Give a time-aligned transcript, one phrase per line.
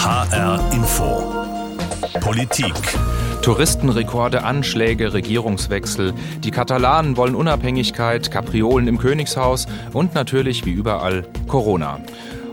[0.00, 1.34] HR Info.
[2.20, 2.72] Politik.
[3.42, 6.14] Touristenrekorde, Anschläge, Regierungswechsel.
[6.44, 11.98] Die Katalanen wollen Unabhängigkeit, Kapriolen im Königshaus und natürlich wie überall Corona.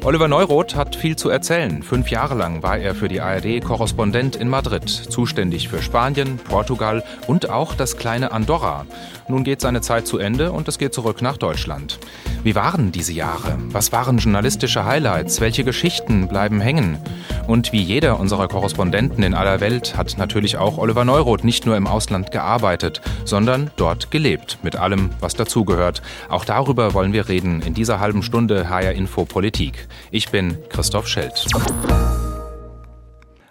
[0.05, 1.81] Oliver Neuroth hat viel zu erzählen.
[1.81, 7.03] Fünf Jahre lang war er für die ARD Korrespondent in Madrid, zuständig für Spanien, Portugal
[7.25, 8.85] und auch das kleine Andorra.
[9.27, 11.97] Nun geht seine Zeit zu Ende und es geht zurück nach Deutschland.
[12.43, 13.57] Wie waren diese Jahre?
[13.69, 15.41] Was waren journalistische Highlights?
[15.41, 16.99] Welche Geschichten bleiben hängen?
[17.47, 21.75] Und wie jeder unserer Korrespondenten in aller Welt hat natürlich auch Oliver Neuroth nicht nur
[21.77, 26.03] im Ausland gearbeitet, sondern dort gelebt, mit allem, was dazugehört.
[26.29, 29.87] Auch darüber wollen wir reden in dieser halben Stunde HR Info Politik.
[30.11, 31.45] Ich bin Christoph Schelt.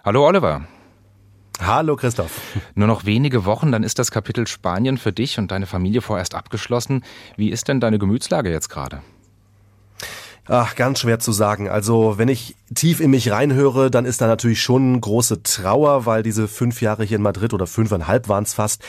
[0.03, 0.67] Hallo Oliver.
[1.59, 2.41] Hallo Christoph.
[2.75, 6.35] Nur noch wenige Wochen, dann ist das Kapitel Spanien für dich und deine Familie vorerst
[6.35, 7.03] abgeschlossen.
[7.37, 9.01] Wie ist denn deine Gemütslage jetzt gerade?
[10.47, 11.69] Ach, ganz schwer zu sagen.
[11.69, 16.21] Also, wenn ich tief in mich reinhöre, dann ist da natürlich schon große Trauer, weil
[16.21, 18.83] diese fünf Jahre hier in Madrid oder fünfeinhalb waren es fast,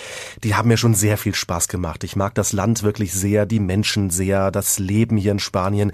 [0.45, 2.05] die haben mir schon sehr viel Spaß gemacht.
[2.05, 5.93] Ich mag das Land wirklich sehr, die Menschen sehr, das Leben hier in Spanien.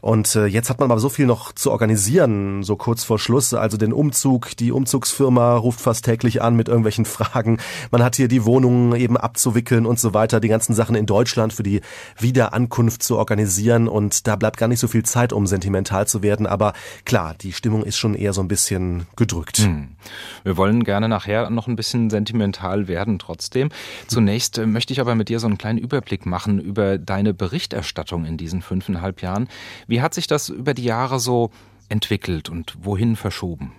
[0.00, 3.54] Und äh, jetzt hat man aber so viel noch zu organisieren, so kurz vor Schluss.
[3.54, 7.58] Also den Umzug, die Umzugsfirma ruft fast täglich an mit irgendwelchen Fragen.
[7.92, 11.52] Man hat hier die Wohnungen eben abzuwickeln und so weiter, die ganzen Sachen in Deutschland
[11.52, 11.82] für die
[12.18, 13.86] Wiederankunft zu organisieren.
[13.86, 16.46] Und da bleibt gar nicht so viel Zeit, um sentimental zu werden.
[16.46, 16.72] Aber
[17.04, 19.58] klar, die Stimmung ist schon eher so ein bisschen gedrückt.
[19.58, 19.96] Hm.
[20.42, 23.70] Wir wollen gerne nachher noch ein bisschen sentimental werden trotzdem.
[24.06, 28.24] Zunächst äh, möchte ich aber mit dir so einen kleinen Überblick machen über deine Berichterstattung
[28.24, 29.48] in diesen fünfeinhalb Jahren.
[29.86, 31.50] Wie hat sich das über die Jahre so
[31.88, 33.72] entwickelt und wohin verschoben?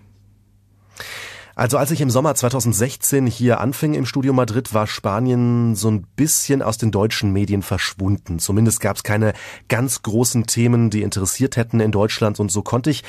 [1.55, 6.05] Also als ich im Sommer 2016 hier anfing im Studio Madrid, war Spanien so ein
[6.17, 8.39] bisschen aus den deutschen Medien verschwunden.
[8.39, 9.31] Zumindest gab es keine
[9.69, 12.41] ganz großen Themen, die interessiert hätten in Deutschland.
[12.41, 13.03] Und so konnte ich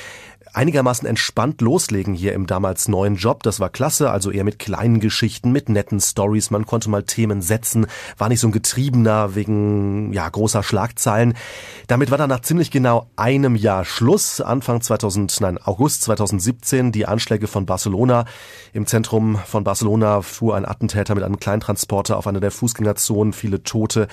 [0.57, 3.43] einigermaßen entspannt loslegen hier im damals neuen Job.
[3.43, 6.51] Das war klasse, also eher mit kleinen Geschichten, mit netten Stories.
[6.51, 11.35] Man konnte mal Themen setzen, war nicht so ein Getriebener wegen ja großer Schlagzeilen.
[11.89, 14.41] Damit war dann nach ziemlich genau einem Jahr Schluss.
[14.41, 18.25] Anfang 2000, nein August 2017 die Anschläge von Barcelona.
[18.73, 23.63] Im Zentrum von Barcelona fuhr ein Attentäter mit einem Kleintransporter auf einer der Fußgängerzonen, viele
[23.63, 24.09] Tote.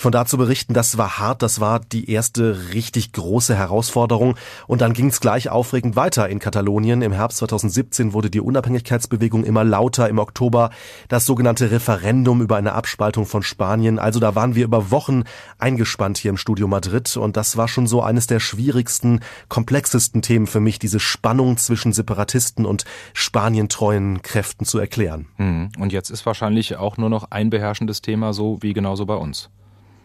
[0.00, 4.36] Von da zu berichten, das war hart, das war die erste richtig große Herausforderung.
[4.68, 7.02] Und dann ging es gleich aufregend weiter in Katalonien.
[7.02, 10.08] Im Herbst 2017 wurde die Unabhängigkeitsbewegung immer lauter.
[10.08, 10.70] Im Oktober
[11.08, 13.98] das sogenannte Referendum über eine Abspaltung von Spanien.
[13.98, 15.24] Also da waren wir über Wochen
[15.58, 17.16] eingespannt hier im Studio Madrid.
[17.16, 21.92] Und das war schon so eines der schwierigsten, komplexesten Themen für mich, diese Spannung zwischen
[21.92, 25.26] Separatisten und spanientreuen Kräften zu erklären.
[25.38, 25.70] Hm.
[25.76, 29.50] Und jetzt ist wahrscheinlich auch nur noch ein beherrschendes Thema so wie genauso bei uns.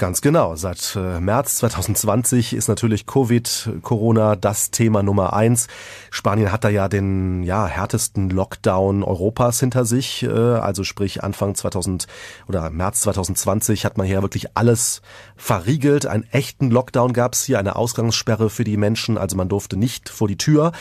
[0.00, 0.56] Ganz genau.
[0.56, 5.66] Seit äh, März 2020 ist natürlich Covid, Corona das Thema Nummer eins.
[6.10, 10.22] Spanien hat da ja den ja, härtesten Lockdown Europas hinter sich.
[10.22, 12.06] Äh, also sprich Anfang 2000
[12.48, 15.02] oder März 2020 hat man hier wirklich alles
[15.36, 16.06] verriegelt.
[16.06, 19.18] Einen echten Lockdown gab es hier, eine Ausgangssperre für die Menschen.
[19.18, 20.72] Also man durfte nicht vor die Tür.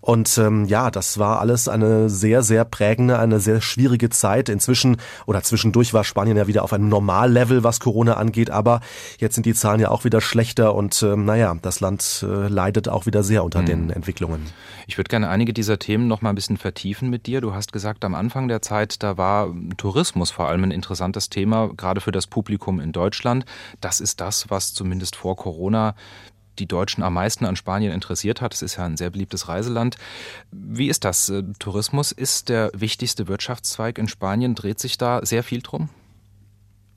[0.00, 4.48] Und ähm, ja, das war alles eine sehr, sehr prägende, eine sehr schwierige Zeit.
[4.48, 4.96] Inzwischen
[5.26, 8.63] oder zwischendurch war Spanien ja wieder auf einem Normallevel, was Corona angeht aber
[9.18, 12.88] jetzt sind die Zahlen ja auch wieder schlechter und äh, naja, das Land äh, leidet
[12.88, 13.66] auch wieder sehr unter mhm.
[13.66, 14.46] den Entwicklungen.
[14.86, 17.40] Ich würde gerne einige dieser Themen noch mal ein bisschen vertiefen mit dir.
[17.40, 21.70] Du hast gesagt, am Anfang der Zeit, da war Tourismus vor allem ein interessantes Thema,
[21.76, 23.44] gerade für das Publikum in Deutschland.
[23.80, 25.94] Das ist das, was zumindest vor Corona
[26.58, 28.54] die Deutschen am meisten an Spanien interessiert hat.
[28.54, 29.96] Es ist ja ein sehr beliebtes Reiseland.
[30.50, 31.28] Wie ist das?
[31.28, 34.54] Äh, Tourismus ist der wichtigste Wirtschaftszweig in Spanien.
[34.54, 35.88] Dreht sich da sehr viel drum?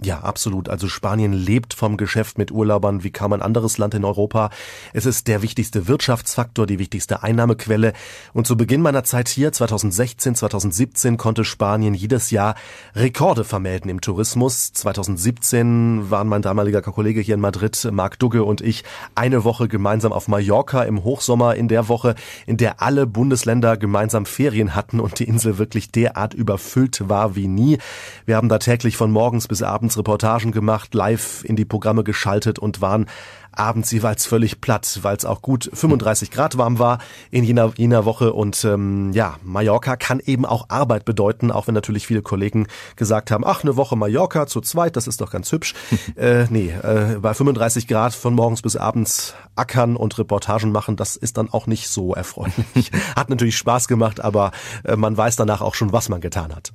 [0.04, 0.70] Ja, absolut.
[0.70, 4.52] Also Spanien lebt vom Geschäft mit Urlaubern wie kaum ein anderes Land in Europa.
[4.94, 7.94] Es ist der wichtigste Wirtschaftsfaktor, die wichtigste Einnahmequelle.
[8.32, 12.54] Und zu Beginn meiner Zeit hier, 2016, 2017, konnte Spanien jedes Jahr
[12.94, 14.72] Rekorde vermelden im Tourismus.
[14.72, 18.84] 2017 waren mein damaliger Kollege hier in Madrid, Marc Dugge und ich,
[19.16, 22.14] eine Woche gemeinsam auf Mallorca im Hochsommer in der Woche,
[22.46, 27.48] in der alle Bundesländer gemeinsam Ferien hatten und die Insel wirklich derart überfüllt war wie
[27.48, 27.80] nie.
[28.28, 32.04] Wir haben da täglich von morgens bis abends abends Reportagen gemacht, live in die Programme
[32.04, 33.06] geschaltet und waren
[33.54, 37.00] abends jeweils völlig platt, weil es auch gut 35 Grad warm war
[37.32, 38.34] in jener, jener Woche.
[38.34, 42.68] Und ähm, ja, Mallorca kann eben auch Arbeit bedeuten, auch wenn natürlich viele Kollegen
[42.98, 45.74] gesagt haben, ach, eine Woche Mallorca zu zweit, das ist doch ganz hübsch.
[46.18, 51.16] äh, nee, äh, bei 35 Grad von morgens bis abends ackern und Reportagen machen, das
[51.16, 52.92] ist dann auch nicht so erfreulich.
[53.16, 54.52] Hat natürlich Spaß gemacht, aber
[54.84, 56.74] äh, man weiß danach auch schon, was man getan hat.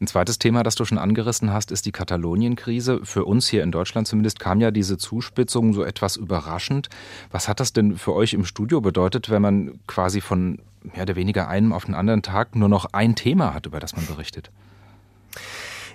[0.00, 3.00] Ein zweites Thema, das du schon angerissen hast, ist die Katalonien-Krise.
[3.04, 6.88] Für uns hier in Deutschland zumindest kam ja diese Zuspitzung so etwas überraschend.
[7.30, 11.16] Was hat das denn für euch im Studio bedeutet, wenn man quasi von mehr oder
[11.16, 14.50] weniger einem auf den anderen Tag nur noch ein Thema hat, über das man berichtet?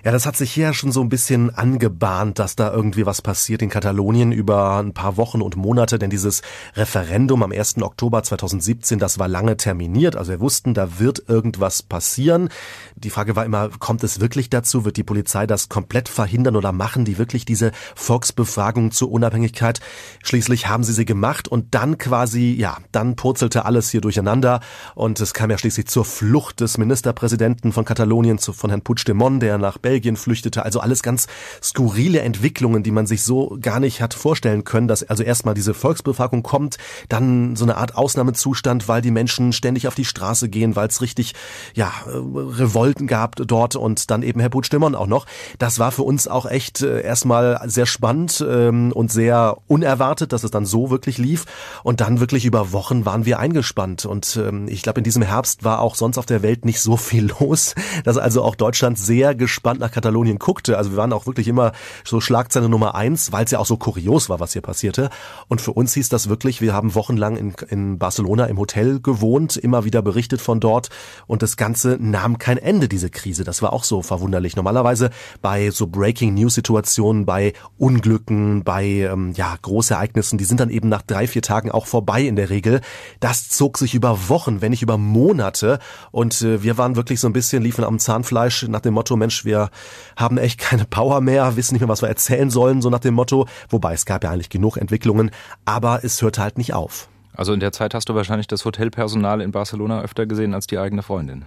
[0.04, 3.62] Ja, das hat sich hier schon so ein bisschen angebahnt, dass da irgendwie was passiert
[3.62, 6.42] in Katalonien über ein paar Wochen und Monate, denn dieses
[6.74, 7.80] Referendum am 1.
[7.80, 12.48] Oktober 2017, das war lange terminiert, also wir wussten, da wird irgendwas passieren.
[12.96, 14.84] Die Frage war immer, kommt es wirklich dazu?
[14.84, 19.78] Wird die Polizei das komplett verhindern oder machen die wirklich diese Volksbefragung zur Unabhängigkeit?
[20.24, 24.58] Schließlich haben sie sie gemacht und dann quasi, ja, dann purzelte alles hier durcheinander
[24.96, 29.58] und es kam ja schließlich zur Flucht des Ministerpräsidenten von Katalonien, von Herrn Puigdemont, der
[29.58, 30.64] nach Belgien Belgien flüchtete.
[30.64, 31.26] Also alles ganz
[31.62, 35.74] skurrile Entwicklungen, die man sich so gar nicht hat vorstellen können, dass also erstmal diese
[35.74, 36.78] Volksbefragung kommt,
[37.10, 41.02] dann so eine Art Ausnahmezustand, weil die Menschen ständig auf die Straße gehen, weil es
[41.02, 41.34] richtig,
[41.74, 45.26] ja, Revolten gab dort und dann eben Herr Puigdemont auch noch.
[45.58, 50.42] Das war für uns auch echt äh, erstmal sehr spannend ähm, und sehr unerwartet, dass
[50.42, 51.44] es dann so wirklich lief.
[51.82, 54.06] Und dann wirklich über Wochen waren wir eingespannt.
[54.06, 56.96] Und ähm, ich glaube, in diesem Herbst war auch sonst auf der Welt nicht so
[56.96, 57.74] viel los,
[58.04, 60.78] dass also auch Deutschland sehr gespannt nach Katalonien guckte.
[60.78, 61.72] Also wir waren auch wirklich immer
[62.04, 65.10] so Schlagzeile Nummer eins, weil es ja auch so kurios war, was hier passierte.
[65.48, 69.56] Und für uns hieß das wirklich, wir haben wochenlang in, in Barcelona im Hotel gewohnt,
[69.56, 70.88] immer wieder berichtet von dort.
[71.26, 73.44] Und das Ganze nahm kein Ende, diese Krise.
[73.44, 74.56] Das war auch so verwunderlich.
[74.56, 75.10] Normalerweise
[75.42, 80.88] bei so Breaking News Situationen, bei Unglücken, bei ähm, ja Großereignissen, die sind dann eben
[80.88, 82.80] nach drei, vier Tagen auch vorbei in der Regel.
[83.20, 85.80] Das zog sich über Wochen, wenn nicht über Monate.
[86.12, 89.44] Und äh, wir waren wirklich so ein bisschen, liefen am Zahnfleisch nach dem Motto, Mensch,
[89.44, 89.70] wir
[90.16, 93.14] haben echt keine Power mehr, wissen nicht mehr, was wir erzählen sollen, so nach dem
[93.14, 93.46] Motto.
[93.68, 95.30] Wobei es gab ja eigentlich genug Entwicklungen,
[95.64, 97.08] aber es hörte halt nicht auf.
[97.34, 100.78] Also in der Zeit hast du wahrscheinlich das Hotelpersonal in Barcelona öfter gesehen als die
[100.78, 101.46] eigene Freundin.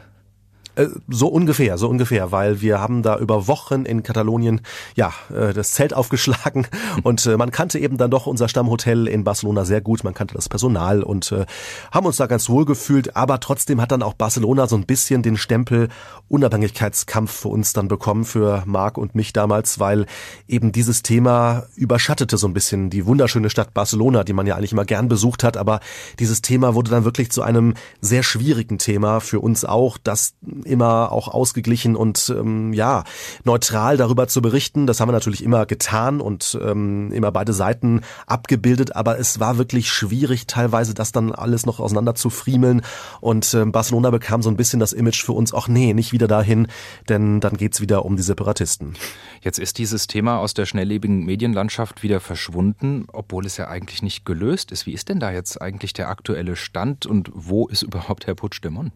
[0.75, 4.61] Äh, so ungefähr, so ungefähr, weil wir haben da über Wochen in Katalonien
[4.95, 6.67] ja äh, das Zelt aufgeschlagen.
[7.03, 10.35] Und äh, man kannte eben dann doch unser Stammhotel in Barcelona sehr gut, man kannte
[10.35, 11.33] das Personal und
[11.91, 15.21] haben uns da ganz wohl gefühlt, aber trotzdem hat dann auch Barcelona so ein bisschen
[15.21, 15.89] den Stempel
[16.27, 20.05] Unabhängigkeitskampf für uns dann bekommen, für Marc und mich damals, weil
[20.47, 24.71] eben dieses Thema überschattete so ein bisschen die wunderschöne Stadt Barcelona, die man ja eigentlich
[24.71, 25.79] immer gern besucht hat, aber
[26.19, 30.33] dieses Thema wurde dann wirklich zu einem sehr schwierigen Thema für uns auch, das
[30.65, 33.03] immer auch ausgeglichen und ähm, ja
[33.43, 34.87] neutral darüber zu berichten.
[34.87, 39.57] Das haben wir natürlich immer getan und ähm, immer beide Seiten abgebildet, aber es war
[39.57, 42.81] wirklich schwierig, teilweise das dann alles noch auseinander zu friemeln.
[43.21, 46.27] Und ähm, Barcelona bekam so ein bisschen das Image für uns auch, nee, nicht wieder
[46.27, 46.67] dahin,
[47.09, 48.95] denn dann geht's wieder um die Separatisten.
[49.41, 54.25] Jetzt ist dieses Thema aus der schnelllebigen Medienlandschaft wieder verschwunden, obwohl es ja eigentlich nicht
[54.25, 54.85] gelöst ist.
[54.85, 58.91] Wie ist denn da jetzt eigentlich der aktuelle Stand und wo ist überhaupt Herr Puigdemont?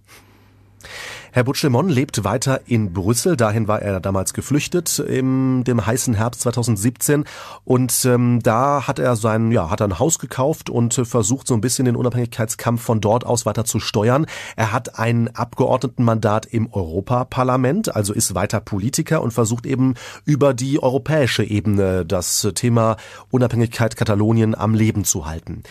[1.32, 3.38] Herr Butschlemon lebt weiter in Brüssel.
[3.38, 7.26] Dahin war er damals geflüchtet im dem heißen Herbst 2017
[7.66, 11.48] und ähm, da hat er sein ja hat er ein Haus gekauft und äh, versucht
[11.48, 14.26] so ein bisschen den Unabhängigkeitskampf von dort aus weiter zu steuern.
[14.56, 19.94] Er hat ein Abgeordnetenmandat im Europaparlament, also ist weiter Politiker und versucht eben
[20.26, 22.98] über die europäische Ebene das Thema
[23.30, 25.64] Unabhängigkeit Katalonien am Leben zu halten.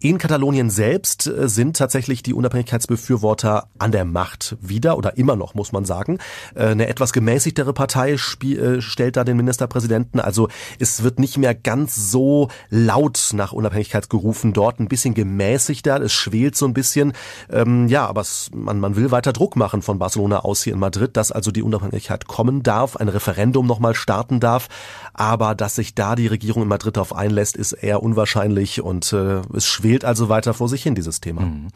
[0.00, 5.54] In Katalonien selbst äh, sind tatsächlich die Unabhängigkeitsbefürworter an der Macht wieder oder immer noch,
[5.54, 6.18] muss man sagen.
[6.54, 10.20] Äh, eine etwas gemäßigtere Partei äh, stellt da den Ministerpräsidenten.
[10.20, 10.48] Also
[10.78, 16.12] es wird nicht mehr ganz so laut nach Unabhängigkeit gerufen dort, ein bisschen gemäßigter, es
[16.12, 17.12] schwelt so ein bisschen.
[17.50, 20.78] Ähm, ja, aber es, man, man will weiter Druck machen von Barcelona aus hier in
[20.78, 24.68] Madrid, dass also die Unabhängigkeit kommen darf, ein Referendum nochmal starten darf.
[25.12, 29.42] Aber dass sich da die Regierung in Madrid darauf einlässt, ist eher unwahrscheinlich und äh,
[29.54, 31.42] es schwelt also weiter vor sich hin, dieses Thema.
[31.42, 31.68] Mhm.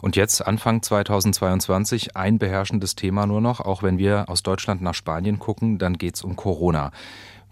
[0.00, 3.60] Und jetzt Anfang 2022 ein beherrschendes Thema nur noch.
[3.60, 6.90] Auch wenn wir aus Deutschland nach Spanien gucken, dann geht es um Corona.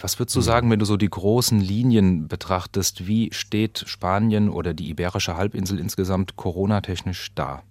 [0.00, 0.44] Was würdest du mhm.
[0.44, 3.06] sagen, wenn du so die großen Linien betrachtest?
[3.06, 7.62] Wie steht Spanien oder die Iberische Halbinsel insgesamt coronatechnisch da?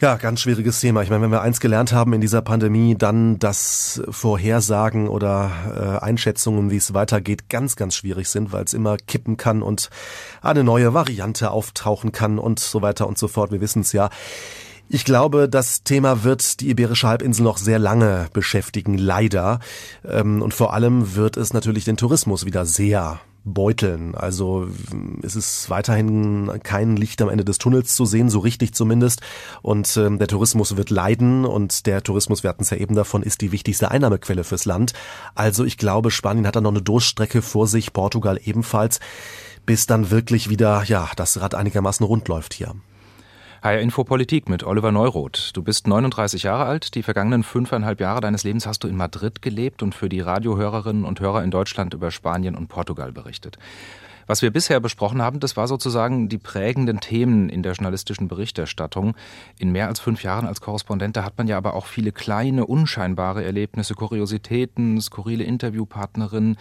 [0.00, 1.02] Ja, ganz schwieriges Thema.
[1.02, 6.04] Ich meine, wenn wir eins gelernt haben in dieser Pandemie, dann, dass Vorhersagen oder äh,
[6.04, 9.90] Einschätzungen, wie es weitergeht, ganz, ganz schwierig sind, weil es immer kippen kann und
[10.40, 13.52] eine neue Variante auftauchen kann und so weiter und so fort.
[13.52, 14.10] Wir wissen es ja.
[14.88, 19.60] Ich glaube, das Thema wird die Iberische Halbinsel noch sehr lange beschäftigen, leider.
[20.06, 24.14] Ähm, und vor allem wird es natürlich den Tourismus wieder sehr beuteln.
[24.14, 24.68] Also
[25.22, 29.20] es ist weiterhin kein Licht am Ende des Tunnels zu sehen, so richtig zumindest.
[29.62, 33.22] Und ähm, der Tourismus wird leiden und der Tourismus, wir hatten es ja eben davon,
[33.22, 34.92] ist die wichtigste Einnahmequelle fürs Land.
[35.34, 39.00] Also ich glaube, Spanien hat da noch eine Durchstrecke vor sich, Portugal ebenfalls,
[39.66, 42.74] bis dann wirklich wieder, ja, das Rad einigermaßen rund läuft hier.
[43.64, 45.52] HR Info Politik mit Oliver Neuroth.
[45.54, 46.96] Du bist 39 Jahre alt.
[46.96, 51.04] Die vergangenen fünfeinhalb Jahre deines Lebens hast du in Madrid gelebt und für die Radiohörerinnen
[51.04, 53.58] und Hörer in Deutschland über Spanien und Portugal berichtet.
[54.26, 59.14] Was wir bisher besprochen haben, das war sozusagen die prägenden Themen in der journalistischen Berichterstattung.
[59.60, 63.44] In mehr als fünf Jahren als Korrespondent, hat man ja aber auch viele kleine, unscheinbare
[63.44, 66.56] Erlebnisse, Kuriositäten, skurrile Interviewpartnerinnen.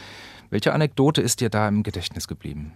[0.52, 2.74] Welche Anekdote ist dir da im Gedächtnis geblieben?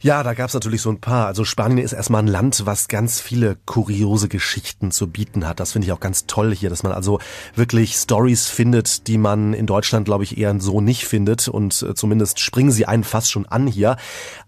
[0.00, 1.26] Ja, da gab's natürlich so ein paar.
[1.26, 5.58] Also Spanien ist erstmal ein Land, was ganz viele kuriose Geschichten zu bieten hat.
[5.58, 7.18] Das finde ich auch ganz toll hier, dass man also
[7.56, 11.48] wirklich Stories findet, die man in Deutschland, glaube ich, eher so nicht findet.
[11.48, 13.96] Und äh, zumindest springen sie einen fast schon an hier.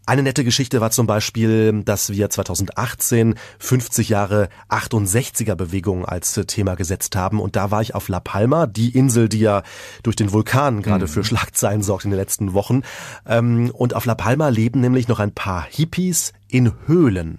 [0.07, 6.45] Eine nette Geschichte war zum Beispiel, dass wir 2018 50 Jahre 68er Bewegung als äh,
[6.45, 7.41] Thema gesetzt haben.
[7.41, 9.63] Und da war ich auf La Palma, die Insel, die ja
[10.05, 11.09] durch den Vulkan gerade mhm.
[11.09, 12.83] für Schlagzeilen sorgt in den letzten Wochen.
[13.27, 17.39] Ähm, und auf La Palma leben nämlich noch ein paar Hippies in Höhlen.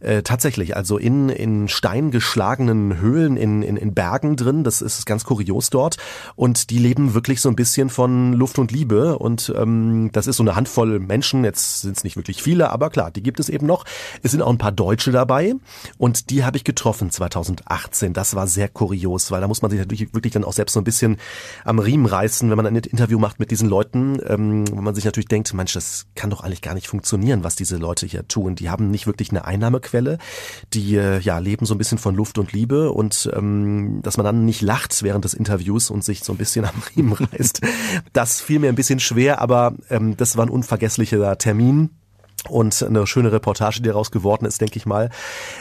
[0.00, 4.62] Äh, tatsächlich, also in, in Stein geschlagenen Höhlen in, in, in Bergen drin.
[4.62, 5.96] Das ist ganz kurios dort.
[6.36, 9.18] Und die leben wirklich so ein bisschen von Luft und Liebe.
[9.18, 11.42] Und ähm, das ist so eine Handvoll Menschen.
[11.42, 13.84] Jetzt sind es nicht wirklich viele, aber klar, die gibt es eben noch.
[14.22, 15.54] Es sind auch ein paar Deutsche dabei.
[15.98, 18.12] Und die habe ich getroffen 2018.
[18.12, 20.80] Das war sehr kurios, weil da muss man sich natürlich wirklich dann auch selbst so
[20.80, 21.16] ein bisschen
[21.64, 25.04] am Riemen reißen, wenn man ein Interview macht mit diesen Leuten, ähm, wo man sich
[25.04, 28.54] natürlich denkt, Mensch, das kann doch eigentlich gar nicht funktionieren, was diese Leute hier tun.
[28.54, 30.18] Die haben nicht wirklich eine Einnahmequelle.
[30.74, 34.24] Die äh, ja leben so ein bisschen von Luft und Liebe und ähm, dass man
[34.24, 37.60] dann nicht lacht während des Interviews und sich so ein bisschen am Riemen reißt,
[38.12, 41.90] das fiel mir ein bisschen schwer, aber ähm, das war ein unvergesslicher Termin
[42.48, 45.10] und eine schöne Reportage, die daraus geworden ist, denke ich mal.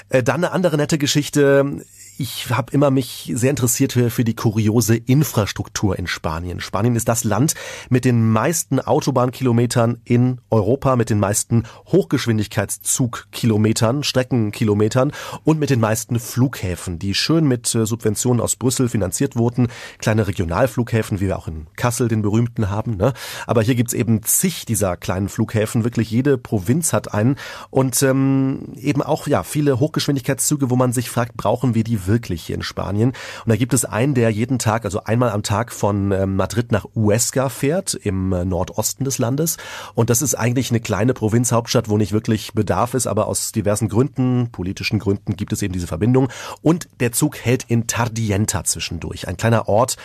[0.09, 1.81] Äh, dann eine andere nette Geschichte
[2.19, 6.59] ich habe immer mich sehr interessiert für, die kuriose Infrastruktur in Spanien.
[6.59, 7.53] Spanien ist das Land
[7.89, 15.11] mit den meisten Autobahnkilometern in Europa, mit den meisten Hochgeschwindigkeitszugkilometern, Streckenkilometern
[15.43, 19.67] und mit den meisten Flughäfen, die schön mit äh, Subventionen aus Brüssel finanziert wurden.
[19.99, 22.97] Kleine Regionalflughäfen, wie wir auch in Kassel den berühmten haben.
[22.97, 23.13] Ne?
[23.45, 25.83] Aber hier gibt's eben zig dieser kleinen Flughäfen.
[25.83, 27.35] Wirklich jede Provinz hat einen.
[27.69, 32.43] Und ähm, eben auch ja viele Hochgeschwindigkeitszüge, wo man sich fragt, brauchen wir die wirklich
[32.43, 33.09] hier in Spanien.
[33.09, 36.71] Und da gibt es einen, der jeden Tag, also einmal am Tag von ähm, Madrid
[36.71, 39.57] nach Huesca fährt, im äh, Nordosten des Landes.
[39.93, 43.89] Und das ist eigentlich eine kleine Provinzhauptstadt, wo nicht wirklich Bedarf ist, aber aus diversen
[43.89, 46.29] Gründen, politischen Gründen, gibt es eben diese Verbindung.
[46.61, 49.97] Und der Zug hält in Tardienta zwischendurch, ein kleiner Ort,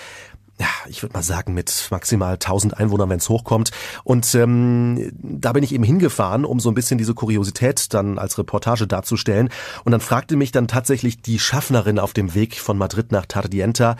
[0.61, 3.71] ja, ich würde mal sagen, mit maximal 1000 Einwohnern, wenn es hochkommt.
[4.05, 8.39] Und ähm, da bin ich eben hingefahren, um so ein bisschen diese Kuriosität dann als
[8.39, 9.49] Reportage darzustellen.
[9.85, 13.97] Und dann fragte mich dann tatsächlich die Schaffnerin auf dem Weg von Madrid nach Tardienta,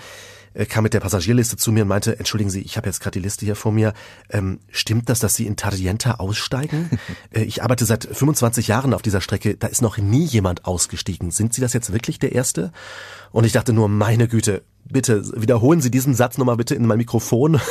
[0.55, 3.19] äh, kam mit der Passagierliste zu mir und meinte, entschuldigen Sie, ich habe jetzt gerade
[3.19, 3.95] die Liste hier vor mir.
[4.29, 6.91] Ähm, stimmt das, dass Sie in Tardienta aussteigen?
[7.31, 11.31] äh, ich arbeite seit 25 Jahren auf dieser Strecke, da ist noch nie jemand ausgestiegen.
[11.31, 12.73] Sind Sie das jetzt wirklich der Erste?
[13.31, 16.99] Und ich dachte nur, meine Güte, bitte wiederholen Sie diesen Satz nochmal bitte in mein
[16.99, 17.61] Mikrofon.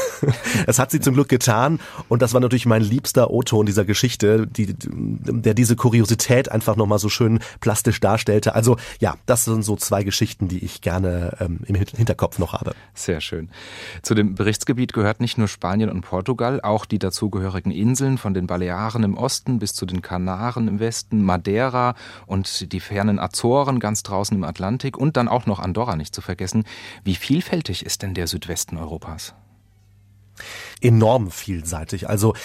[0.68, 4.48] Es hat sie zum Glück getan und das war natürlich mein liebster O-Ton dieser Geschichte,
[4.48, 8.54] die, der diese Kuriosität einfach nochmal so schön plastisch darstellte.
[8.54, 12.76] Also ja, das sind so zwei Geschichten, die ich gerne ähm, im Hinterkopf noch habe.
[12.94, 13.50] Sehr schön.
[14.02, 18.48] Zu dem Berichtsgebiet gehört nicht nur Spanien und Portugal, auch die dazugehörigen Inseln von den
[18.48, 21.96] Balearen im Osten bis zu den Kanaren im Westen, Madeira
[22.28, 26.22] und die fernen Azoren ganz draußen im Atlantik und dann auch noch Andorra nicht zu
[26.22, 26.66] vergessen.
[27.04, 29.34] Wie vielfältig ist denn der Südwesten Europas?
[30.82, 32.10] Enorm vielseitig.
[32.10, 32.36] Also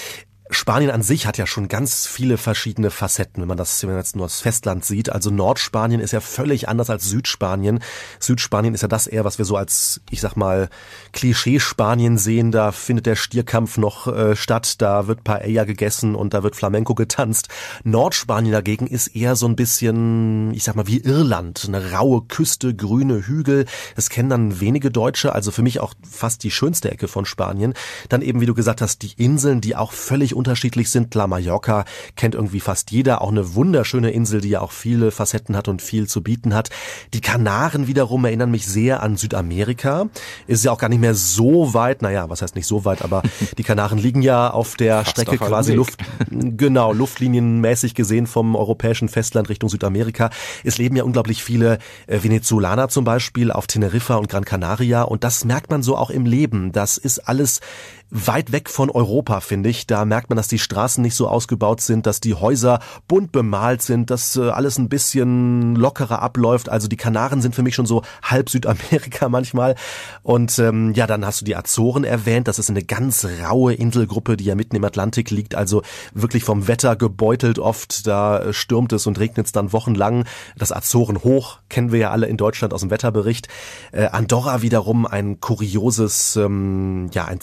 [0.51, 3.99] Spanien an sich hat ja schon ganz viele verschiedene Facetten, wenn man das wenn man
[3.99, 5.11] jetzt nur das Festland sieht.
[5.11, 7.81] Also Nordspanien ist ja völlig anders als Südspanien.
[8.21, 10.69] Südspanien ist ja das eher, was wir so als, ich sag mal,
[11.13, 12.53] Klischee-Spanien sehen.
[12.53, 16.95] Da findet der Stierkampf noch äh, statt, da wird Paella gegessen und da wird Flamenco
[16.95, 17.49] getanzt.
[17.83, 21.65] Nordspanien dagegen ist eher so ein bisschen, ich sag mal, wie Irland.
[21.67, 23.67] Eine raue Küste, grüne Hügel.
[23.97, 27.75] Das kennen dann wenige Deutsche, also für mich auch fast die schönste Ecke von Spanien.
[28.09, 31.15] Dann eben, wie du gesagt hast, die Inseln, die auch völlig unterschiedlich sind.
[31.15, 35.57] La Mallorca kennt irgendwie fast jeder, auch eine wunderschöne Insel, die ja auch viele Facetten
[35.57, 36.71] hat und viel zu bieten hat.
[37.15, 40.07] Die Kanaren wiederum erinnern mich sehr an Südamerika.
[40.47, 43.23] Ist ja auch gar nicht mehr so weit, naja, was heißt nicht so weit, aber
[43.59, 46.01] die Kanaren liegen ja auf der Fast Strecke auf quasi Luft,
[46.31, 50.31] genau, luftlinienmäßig gesehen vom europäischen Festland Richtung Südamerika.
[50.65, 55.25] Es leben ja unglaublich viele äh, Venezolaner zum Beispiel auf Teneriffa und Gran Canaria und
[55.25, 56.73] das merkt man so auch im Leben.
[56.73, 57.61] Das ist alles
[58.11, 59.87] weit weg von Europa, finde ich.
[59.87, 63.83] Da merkt man, dass die Straßen nicht so ausgebaut sind, dass die Häuser bunt bemalt
[63.83, 66.69] sind, dass äh, alles ein bisschen lockerer abläuft.
[66.69, 69.75] Also die Kanaren sind für mich schon so halb Südamerika manchmal.
[70.23, 72.49] Und ähm, ja, dann hast du die Azoren erwähnt.
[72.49, 75.55] Das ist eine ganz raue Inselgruppe, die ja mitten im Atlantik liegt.
[75.55, 75.83] Also
[76.15, 78.07] wirklich vom Wetter gebeutelt oft.
[78.07, 80.25] Da äh, stürmt es und regnet es dann wochenlang.
[80.57, 83.49] Das Azoren hoch kennen wir ja alle in Deutschland aus dem Wetterbericht.
[83.91, 87.41] Äh, Andorra wiederum ein kurioses, ähm, ja, ein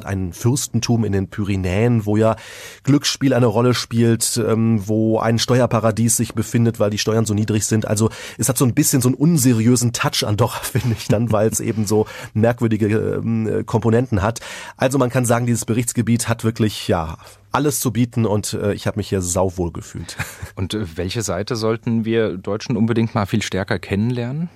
[0.00, 2.36] Zwergstadt, ein Fürstentum in den Pyrenäen, wo ja
[2.84, 7.66] Glücksspiel eine Rolle spielt, ähm, wo ein Steuerparadies sich befindet, weil die Steuern so niedrig
[7.66, 7.86] sind.
[7.86, 11.48] Also es hat so ein bisschen so einen unseriösen Touch Andorra, finde ich dann, weil
[11.48, 14.40] es eben so merkwürdige ähm, Komponenten hat.
[14.76, 17.18] Also man kann sagen, dieses Berichtsgebiet hat wirklich, ja,
[17.52, 20.16] alles zu bieten und äh, ich habe mich hier sauwohl gefühlt.
[20.54, 24.48] Und äh, welche Seite sollten wir Deutschen unbedingt mal viel stärker kennenlernen?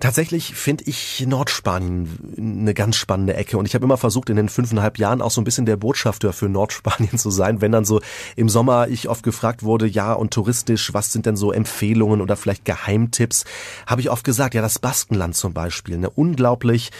[0.00, 4.48] Tatsächlich finde ich Nordspanien eine ganz spannende Ecke und ich habe immer versucht, in den
[4.48, 7.60] fünfeinhalb Jahren auch so ein bisschen der Botschafter für Nordspanien zu sein.
[7.60, 8.00] Wenn dann so
[8.36, 12.36] im Sommer ich oft gefragt wurde, ja und touristisch, was sind denn so Empfehlungen oder
[12.36, 13.44] vielleicht Geheimtipps,
[13.86, 16.90] habe ich oft gesagt, ja das Baskenland zum Beispiel, eine unglaublich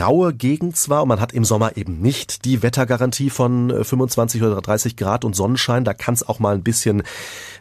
[0.00, 4.60] raue Gegend zwar und man hat im Sommer eben nicht die Wettergarantie von 25 oder
[4.60, 7.02] 30 Grad und Sonnenschein, da kann es auch mal ein bisschen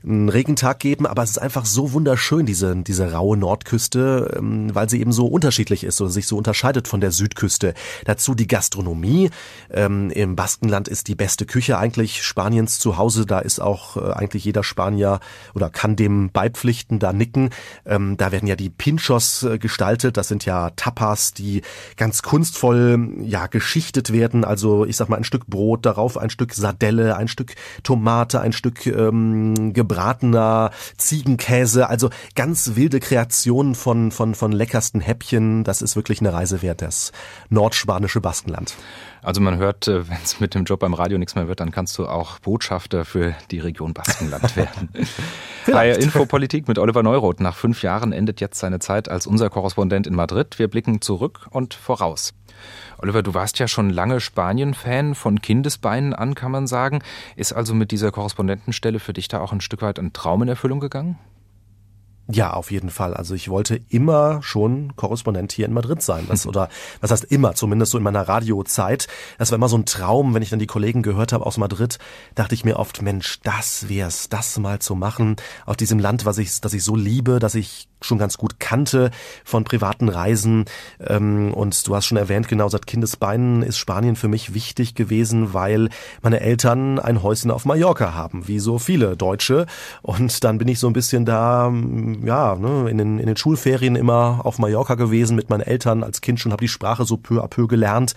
[0.03, 4.39] einen Regentag geben, aber es ist einfach so wunderschön, diese, diese raue Nordküste,
[4.75, 7.73] weil sie eben so unterschiedlich ist oder sich so unterscheidet von der Südküste.
[8.05, 9.29] Dazu die Gastronomie.
[9.69, 13.25] Ähm, Im Baskenland ist die beste Küche eigentlich Spaniens zu Hause.
[13.25, 15.19] Da ist auch äh, eigentlich jeder Spanier
[15.53, 17.49] oder kann dem beipflichten, da nicken.
[17.85, 20.17] Ähm, da werden ja die Pinchos äh, gestaltet.
[20.17, 21.61] Das sind ja Tapas, die
[21.97, 24.43] ganz kunstvoll ja geschichtet werden.
[24.43, 28.53] Also ich sag mal ein Stück Brot, darauf ein Stück Sardelle, ein Stück Tomate, ein
[28.53, 31.89] Stück ähm, gebratener Ziegenkäse.
[31.89, 35.63] Also ganz wilde Kreationen von von von leckersten Häppchen.
[35.63, 37.11] Das ist wirklich eine Reise wert, das
[37.49, 38.75] nordspanische Baskenland.
[39.23, 41.71] Also man hört, äh, wenn es mit dem Job beim Radio nichts mehr wird, dann
[41.71, 44.89] kannst du auch Botschafter für die Region Baskenland werden.
[45.71, 47.39] Bei Infopolitik mit Oliver Neuroth.
[47.39, 50.59] Nach fünf Jahren endet jetzt seine Zeit als unser Korrespondent in Madrid.
[50.59, 52.33] Wir blicken zurück und voraus.
[52.99, 56.99] Oliver, du warst ja schon lange Spanien-Fan, von Kindesbeinen an kann man sagen.
[57.35, 60.49] Ist also mit dieser Korrespondentenstelle für dich da auch ein Stück weit ein Traum in
[60.49, 61.17] Erfüllung gegangen?
[62.33, 63.13] Ja, auf jeden Fall.
[63.13, 66.25] Also ich wollte immer schon Korrespondent hier in Madrid sein.
[66.27, 66.69] Das, oder
[66.99, 69.07] was heißt immer, zumindest so in meiner Radiozeit.
[69.37, 71.99] Das war immer so ein Traum, wenn ich dann die Kollegen gehört habe aus Madrid,
[72.35, 75.35] dachte ich mir oft, Mensch, das wär's, das mal zu machen.
[75.65, 79.11] Auf diesem Land, was ich, das ich so liebe, dass ich schon ganz gut kannte
[79.43, 80.65] von privaten Reisen.
[80.99, 85.53] Ähm, und du hast schon erwähnt, genau seit Kindesbeinen ist Spanien für mich wichtig gewesen,
[85.53, 85.89] weil
[86.21, 89.65] meine Eltern ein Häuschen auf Mallorca haben, wie so viele Deutsche.
[90.01, 91.71] Und dann bin ich so ein bisschen da,
[92.23, 96.21] ja, ne, in, den, in den Schulferien immer auf Mallorca gewesen mit meinen Eltern als
[96.21, 98.13] Kind schon, habe die Sprache so peu à peu gelernt.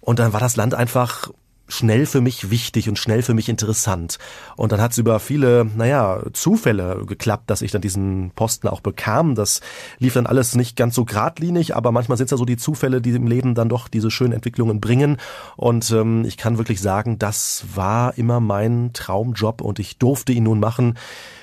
[0.00, 1.30] Und dann war das Land einfach
[1.68, 4.18] schnell für mich wichtig und schnell für mich interessant.
[4.56, 8.80] Und dann hat es über viele, naja, Zufälle geklappt, dass ich dann diesen Posten auch
[8.80, 9.34] bekam.
[9.34, 9.60] Das
[9.98, 13.00] lief dann alles nicht ganz so geradlinig, aber manchmal sind es ja so die Zufälle,
[13.00, 15.18] die im Leben dann doch diese schönen Entwicklungen bringen.
[15.56, 20.44] Und ähm, ich kann wirklich sagen, das war immer mein Traumjob und ich durfte ihn
[20.44, 20.96] nun machen.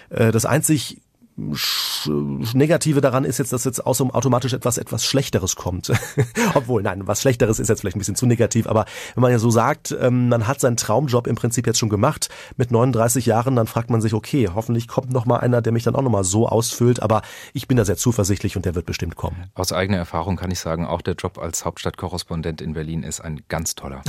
[0.10, 1.02] Äh, das einzig
[1.38, 5.92] Negative daran ist jetzt, dass jetzt automatisch etwas etwas Schlechteres kommt.
[6.54, 9.40] Obwohl, nein, was Schlechteres ist jetzt vielleicht ein bisschen zu negativ, aber wenn man ja
[9.40, 13.56] so sagt, ähm, man hat seinen Traumjob im Prinzip jetzt schon gemacht mit 39 Jahren,
[13.58, 16.12] dann fragt man sich, okay, hoffentlich kommt noch mal einer, der mich dann auch noch
[16.12, 17.22] mal so ausfüllt, aber
[17.54, 19.52] ich bin da sehr zuversichtlich und der wird bestimmt kommen.
[19.56, 23.42] Aus eigener Erfahrung kann ich sagen, auch der Job als Hauptstadtkorrespondent in Berlin ist ein
[23.50, 24.04] ganz toller.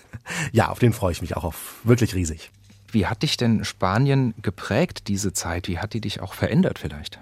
[0.52, 2.50] ja, auf den freue ich mich auch auf wirklich riesig.
[2.92, 5.66] Wie hat dich denn Spanien geprägt, diese Zeit?
[5.66, 7.18] Wie hat die dich auch verändert vielleicht?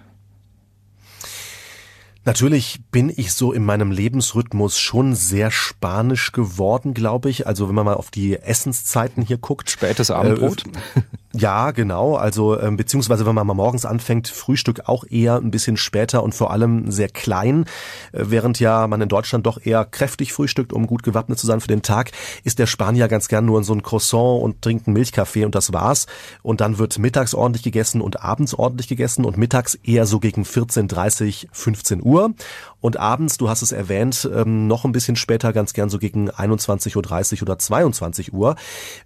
[2.25, 7.47] Natürlich bin ich so in meinem Lebensrhythmus schon sehr spanisch geworden, glaube ich.
[7.47, 9.71] Also wenn man mal auf die Essenszeiten hier guckt.
[9.71, 10.65] Spätes Abendbrot.
[10.67, 12.17] Äh, ja, genau.
[12.17, 16.35] Also ähm, beziehungsweise wenn man mal morgens anfängt, Frühstück auch eher ein bisschen später und
[16.35, 17.67] vor allem sehr klein,
[18.11, 21.61] äh, während ja man in Deutschland doch eher kräftig frühstückt, um gut gewappnet zu sein
[21.61, 22.11] für den Tag,
[22.43, 25.55] ist der Spanier ganz gern nur in so ein Croissant und trinkt einen Milchkaffee und
[25.55, 26.07] das war's.
[26.43, 30.43] Und dann wird mittags ordentlich gegessen und abends ordentlich gegessen und mittags eher so gegen
[30.43, 32.35] 14:30, 15 Uhr
[32.81, 36.31] und abends, du hast es erwähnt, ähm, noch ein bisschen später, ganz gern so gegen
[36.31, 38.57] 21.30 Uhr oder 22 Uhr.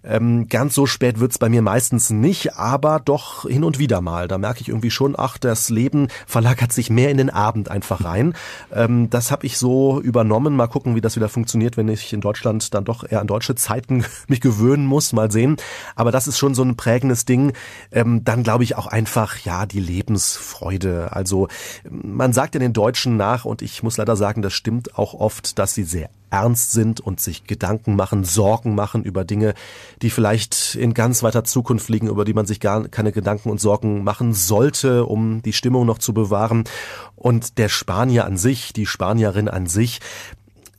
[0.03, 4.27] Ähm, ganz so spät wird's bei mir meistens nicht, aber doch hin und wieder mal.
[4.27, 8.03] Da merke ich irgendwie schon, ach, das Leben verlagert sich mehr in den Abend einfach
[8.03, 8.33] rein.
[8.73, 10.55] Ähm, das habe ich so übernommen.
[10.55, 13.55] Mal gucken, wie das wieder funktioniert, wenn ich in Deutschland dann doch eher an deutsche
[13.55, 15.11] Zeiten mich gewöhnen muss.
[15.11, 15.57] Mal sehen.
[15.95, 17.53] Aber das ist schon so ein prägendes Ding.
[17.91, 21.09] Ähm, dann glaube ich auch einfach, ja, die Lebensfreude.
[21.11, 21.47] Also
[21.89, 25.57] man sagt ja den Deutschen nach und ich muss leider sagen, das stimmt auch oft,
[25.57, 29.55] dass sie sehr ernst sind und sich Gedanken machen, Sorgen machen über Dinge,
[30.03, 33.59] die vielleicht in ganz weiter Zukunft liegen, über die man sich gar keine Gedanken und
[33.59, 36.65] Sorgen machen sollte, um die Stimmung noch zu bewahren.
[37.15, 39.99] Und der Spanier an sich, die Spanierin an sich,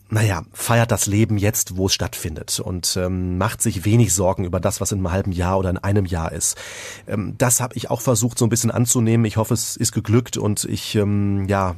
[0.09, 4.61] naja, feiert das Leben jetzt, wo es stattfindet und ähm, macht sich wenig Sorgen über
[4.61, 6.57] das, was in einem halben Jahr oder in einem Jahr ist.
[7.09, 9.27] Ähm, das habe ich auch versucht, so ein bisschen anzunehmen.
[9.27, 11.75] Ich hoffe, es ist geglückt und ich ähm, ja,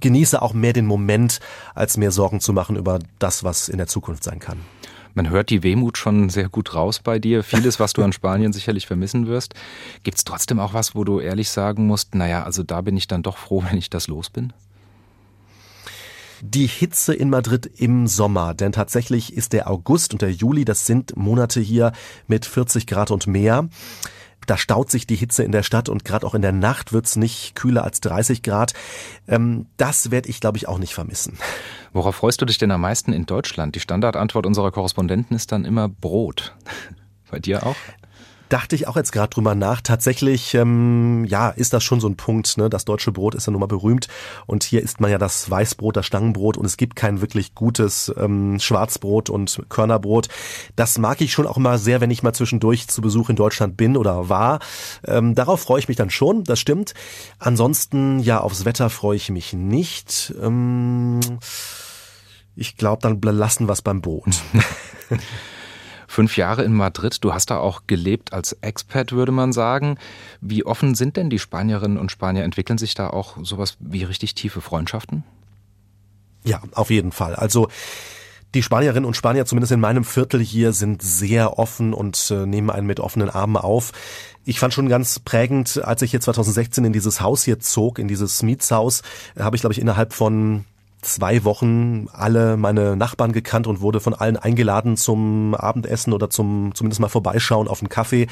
[0.00, 1.40] genieße auch mehr den Moment,
[1.74, 4.60] als mir Sorgen zu machen über das, was in der Zukunft sein kann.
[5.14, 7.42] Man hört die Wehmut schon sehr gut raus bei dir.
[7.42, 9.54] Vieles, was du an Spanien sicherlich vermissen wirst.
[10.02, 13.08] Gibt es trotzdem auch was, wo du ehrlich sagen musst, naja, also da bin ich
[13.08, 14.52] dann doch froh, wenn ich das los bin?
[16.42, 18.54] Die Hitze in Madrid im Sommer.
[18.54, 21.92] Denn tatsächlich ist der August und der Juli, das sind Monate hier
[22.26, 23.68] mit 40 Grad und mehr.
[24.46, 27.16] Da staut sich die Hitze in der Stadt und gerade auch in der Nacht wird's
[27.16, 28.72] nicht kühler als 30 Grad.
[29.28, 31.38] Ähm, das werde ich, glaube ich, auch nicht vermissen.
[31.92, 33.74] Worauf freust du dich denn am meisten in Deutschland?
[33.74, 36.54] Die Standardantwort unserer Korrespondenten ist dann immer Brot.
[37.30, 37.76] Bei dir auch?
[38.50, 39.80] Dachte ich auch jetzt gerade drüber nach.
[39.80, 42.58] Tatsächlich, ähm, ja, ist das schon so ein Punkt.
[42.58, 42.68] Ne?
[42.68, 44.08] Das deutsche Brot ist ja nun mal berühmt
[44.46, 48.12] und hier isst man ja das Weißbrot, das Stangenbrot und es gibt kein wirklich gutes
[48.18, 50.28] ähm, Schwarzbrot und Körnerbrot.
[50.76, 53.76] Das mag ich schon auch immer sehr, wenn ich mal zwischendurch zu Besuch in Deutschland
[53.76, 54.58] bin oder war.
[55.06, 56.94] Ähm, darauf freue ich mich dann schon, das stimmt.
[57.38, 60.34] Ansonsten, ja, aufs Wetter freue ich mich nicht.
[60.40, 61.20] Ähm,
[62.56, 64.26] ich glaube, dann lassen wir es beim Boot.
[66.10, 69.96] Fünf Jahre in Madrid, du hast da auch gelebt als Expat, würde man sagen.
[70.40, 72.42] Wie offen sind denn die Spanierinnen und Spanier?
[72.42, 75.22] Entwickeln sich da auch sowas wie richtig tiefe Freundschaften?
[76.42, 77.36] Ja, auf jeden Fall.
[77.36, 77.68] Also
[78.54, 82.70] die Spanierinnen und Spanier, zumindest in meinem Viertel hier, sind sehr offen und äh, nehmen
[82.70, 83.92] einen mit offenen Armen auf.
[84.44, 88.08] Ich fand schon ganz prägend, als ich hier 2016 in dieses Haus hier zog, in
[88.08, 89.02] dieses Mietshaus,
[89.36, 90.64] äh, habe ich, glaube ich, innerhalb von
[91.02, 96.74] zwei Wochen alle meine Nachbarn gekannt und wurde von allen eingeladen zum Abendessen oder zum
[96.74, 98.26] zumindest mal vorbeischauen auf einen Kaffee.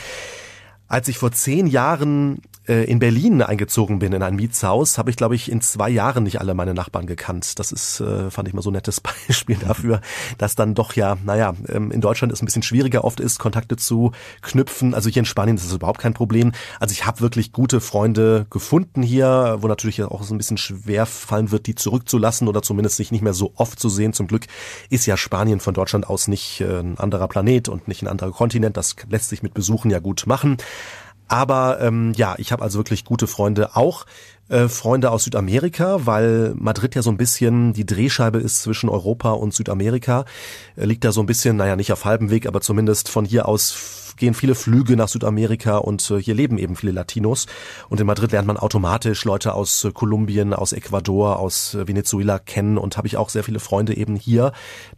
[0.88, 5.16] Als ich vor zehn Jahren äh, in Berlin eingezogen bin in ein Mietshaus, habe ich,
[5.16, 7.58] glaube ich, in zwei Jahren nicht alle meine Nachbarn gekannt.
[7.58, 10.00] Das ist, äh, fand ich mal so ein nettes Beispiel dafür,
[10.36, 13.76] dass dann doch ja, naja, ähm, in Deutschland es ein bisschen schwieriger oft ist, Kontakte
[13.76, 14.94] zu knüpfen.
[14.94, 16.52] Also hier in Spanien ist das überhaupt kein Problem.
[16.78, 21.06] Also ich habe wirklich gute Freunde gefunden hier, wo natürlich auch so ein bisschen schwer
[21.06, 24.12] fallen wird, die zurückzulassen oder zumindest sich nicht mehr so oft zu sehen.
[24.12, 24.44] Zum Glück
[24.90, 28.32] ist ja Spanien von Deutschland aus nicht äh, ein anderer Planet und nicht ein anderer
[28.32, 28.76] Kontinent.
[28.76, 30.58] Das lässt sich mit Besuchen ja gut machen.
[31.28, 34.06] Aber ähm, ja, ich habe also wirklich gute Freunde, auch
[34.48, 39.32] äh, Freunde aus Südamerika, weil Madrid ja so ein bisschen die Drehscheibe ist zwischen Europa
[39.32, 40.24] und Südamerika.
[40.76, 43.98] Liegt da so ein bisschen, naja, nicht auf halbem Weg, aber zumindest von hier aus
[44.18, 47.46] gehen viele Flüge nach Südamerika und äh, hier leben eben viele Latinos.
[47.88, 52.76] Und in Madrid lernt man automatisch Leute aus äh, Kolumbien, aus Ecuador, aus Venezuela kennen
[52.76, 54.52] und habe ich auch sehr viele Freunde eben hier,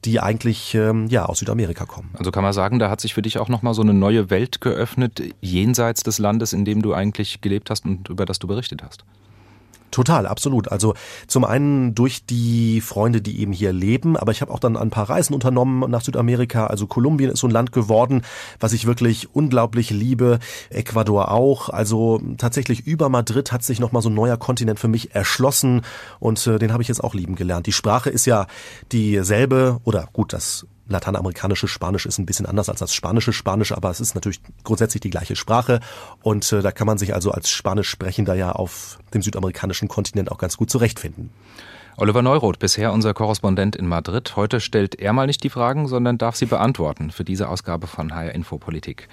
[0.05, 2.11] die eigentlich ähm, ja aus Südamerika kommen.
[2.15, 4.61] Also kann man sagen, da hat sich für dich auch nochmal so eine neue Welt
[4.61, 8.83] geöffnet, jenseits des Landes, in dem du eigentlich gelebt hast und über das du berichtet
[8.83, 9.05] hast.
[9.91, 10.69] Total, absolut.
[10.69, 10.95] Also
[11.27, 14.91] zum einen durch die Freunde, die eben hier leben, aber ich habe auch dann ein
[14.91, 16.67] paar Reisen unternommen nach Südamerika.
[16.67, 18.23] Also Kolumbien ist so ein Land geworden,
[18.61, 20.39] was ich wirklich unglaublich liebe.
[20.71, 21.69] Ecuador auch.
[21.71, 25.83] Also tatsächlich über Madrid hat sich nochmal so ein neuer Kontinent für mich erschlossen
[26.21, 27.67] und äh, den habe ich jetzt auch lieben gelernt.
[27.67, 28.47] Die Sprache ist ja
[28.93, 33.91] dieselbe oder gut, das lateinamerikanische Spanisch ist ein bisschen anders als das spanische Spanisch, aber
[33.91, 35.81] es ist natürlich grundsätzlich die gleiche Sprache
[36.23, 40.31] und äh, da kann man sich also als Spanisch sprechender ja auf dem südamerikanischen Kontinent
[40.31, 41.31] auch ganz gut zurechtfinden.
[41.97, 44.35] Oliver Neuroth, bisher unser Korrespondent in Madrid.
[44.37, 48.15] Heute stellt er mal nicht die Fragen, sondern darf sie beantworten für diese Ausgabe von
[48.15, 49.09] HR Info Politik.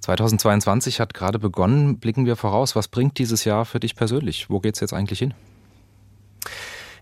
[0.00, 1.98] 2022 hat gerade begonnen.
[1.98, 2.74] Blicken wir voraus.
[2.76, 4.50] Was bringt dieses Jahr für dich persönlich?
[4.50, 5.34] Wo geht's jetzt eigentlich hin?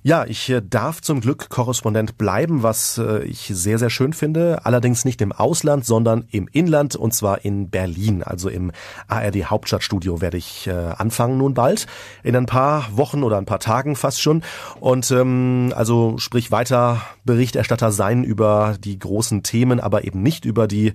[0.03, 4.65] Ja, ich äh, darf zum Glück Korrespondent bleiben, was äh, ich sehr, sehr schön finde.
[4.65, 8.23] Allerdings nicht im Ausland, sondern im Inland und zwar in Berlin.
[8.23, 8.71] Also im
[9.09, 11.87] ARD Hauptstadtstudio werde ich äh, anfangen nun bald.
[12.23, 14.43] In ein paar Wochen oder ein paar Tagen fast schon.
[14.79, 20.69] Und ähm, also sprich weiter Berichterstatter sein über die großen Themen, aber eben nicht über
[20.69, 20.93] die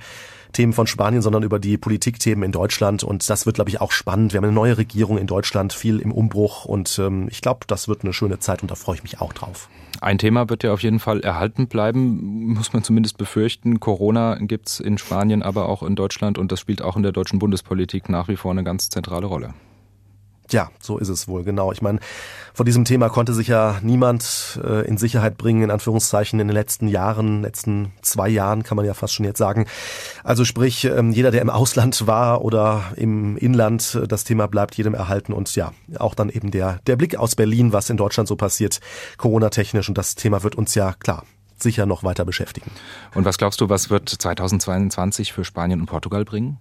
[0.53, 3.03] Themen von Spanien, sondern über die Politikthemen in Deutschland.
[3.03, 4.33] Und das wird, glaube ich, auch spannend.
[4.33, 6.65] Wir haben eine neue Regierung in Deutschland, viel im Umbruch.
[6.65, 9.33] Und ähm, ich glaube, das wird eine schöne Zeit und da freue ich mich auch
[9.33, 9.69] drauf.
[10.01, 13.79] Ein Thema wird ja auf jeden Fall erhalten bleiben, muss man zumindest befürchten.
[13.79, 17.39] Corona gibt's in Spanien, aber auch in Deutschland und das spielt auch in der deutschen
[17.39, 19.53] Bundespolitik nach wie vor eine ganz zentrale Rolle.
[20.51, 21.71] Ja, so ist es wohl, genau.
[21.71, 21.99] Ich meine,
[22.53, 26.53] vor diesem Thema konnte sich ja niemand äh, in Sicherheit bringen, in Anführungszeichen, in den
[26.53, 29.65] letzten Jahren, letzten zwei Jahren, kann man ja fast schon jetzt sagen.
[30.23, 34.75] Also sprich, ähm, jeder, der im Ausland war oder im Inland, äh, das Thema bleibt
[34.75, 38.27] jedem erhalten und ja, auch dann eben der, der Blick aus Berlin, was in Deutschland
[38.27, 38.79] so passiert,
[39.17, 41.23] Corona-technisch und das Thema wird uns ja klar
[41.57, 42.69] sicher noch weiter beschäftigen.
[43.15, 46.59] Und was glaubst du, was wird 2022 für Spanien und Portugal bringen?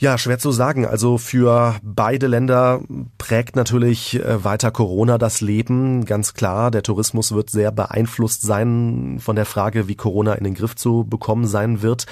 [0.00, 0.86] Ja, schwer zu sagen.
[0.86, 2.82] Also für beide Länder
[3.18, 6.04] prägt natürlich äh, weiter Corona das Leben.
[6.04, 10.54] Ganz klar, der Tourismus wird sehr beeinflusst sein von der Frage, wie Corona in den
[10.54, 12.06] Griff zu bekommen sein wird.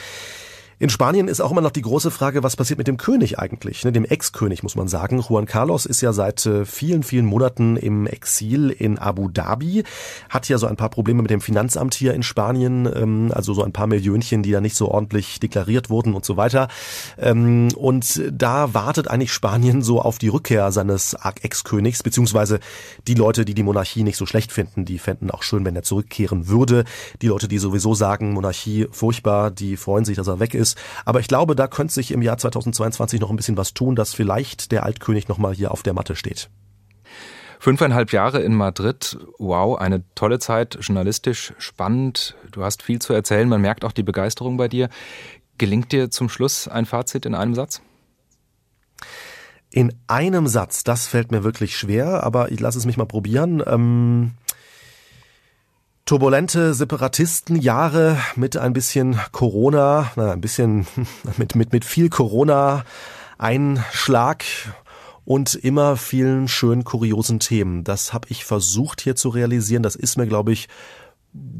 [0.79, 3.83] In Spanien ist auch immer noch die große Frage, was passiert mit dem König eigentlich,
[3.87, 5.25] ne, dem Ex-König muss man sagen.
[5.27, 9.85] Juan Carlos ist ja seit äh, vielen, vielen Monaten im Exil in Abu Dhabi,
[10.29, 13.63] hat ja so ein paar Probleme mit dem Finanzamt hier in Spanien, ähm, also so
[13.63, 16.69] ein paar Millionchen, die da nicht so ordentlich deklariert wurden und so weiter.
[17.17, 22.61] Ähm, und da wartet eigentlich Spanien so auf die Rückkehr seines Ex-Königs, beziehungsweise
[23.09, 25.85] die Leute, die die Monarchie nicht so schlecht finden, die fänden auch schön, wenn er
[25.85, 26.85] zurückkehren würde.
[27.23, 30.79] Die Leute, die sowieso sagen, Monarchie furchtbar, die freuen sich, dass er weg ist ist.
[31.05, 34.15] Aber ich glaube, da könnte sich im Jahr 2022 noch ein bisschen was tun, dass
[34.15, 36.51] vielleicht der Altkönig nochmal hier auf der Matte steht.
[37.59, 42.37] Fünfeinhalb Jahre in Madrid, wow, eine tolle Zeit, journalistisch spannend.
[42.53, 44.89] Du hast viel zu erzählen, man merkt auch die Begeisterung bei dir.
[45.59, 47.81] Gelingt dir zum Schluss ein Fazit in einem Satz?
[49.71, 53.63] In einem Satz, das fällt mir wirklich schwer, aber ich lasse es mich mal probieren.
[53.67, 54.33] Ähm
[56.07, 60.87] turbulente Separatistenjahre mit ein bisschen Corona, na, ein bisschen
[61.37, 62.85] mit, mit, mit viel Corona
[63.39, 64.45] Einschlag
[65.25, 67.83] und immer vielen schönen kuriosen Themen.
[67.83, 69.83] Das habe ich versucht hier zu realisieren.
[69.83, 70.69] Das ist mir, glaube ich,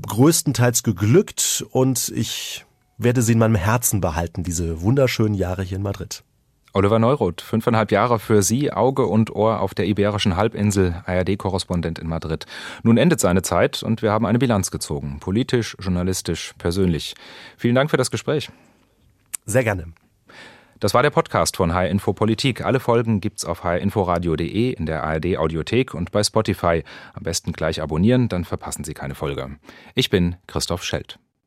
[0.07, 2.65] größtenteils geglückt und ich
[2.99, 6.23] werde sie in meinem Herzen behalten, diese wunderschönen Jahre hier in Madrid.
[6.77, 12.07] Oliver Neuroth, fünfeinhalb Jahre für Sie, Auge und Ohr auf der Iberischen Halbinsel, ARD-Korrespondent in
[12.07, 12.45] Madrid.
[12.83, 15.17] Nun endet seine Zeit und wir haben eine Bilanz gezogen.
[15.19, 17.15] Politisch, journalistisch, persönlich.
[17.57, 18.51] Vielen Dank für das Gespräch.
[19.47, 19.87] Sehr gerne.
[20.79, 22.63] Das war der Podcast von HR Info Politik.
[22.63, 26.85] Alle Folgen gibt's auf hrinforadio.de, in der ARD Audiothek und bei Spotify.
[27.15, 29.57] Am besten gleich abonnieren, dann verpassen Sie keine Folge.
[29.95, 31.19] Ich bin Christoph Schelt.